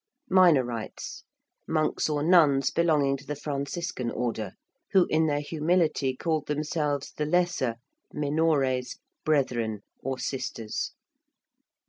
[0.31, 1.25] ~Minorites~:
[1.67, 4.53] monks or nuns belonging to the Franciscan Order,
[4.93, 7.75] who in their humility called themselves the 'lesser'
[8.11, 10.93] (minores) brethren, or sisters.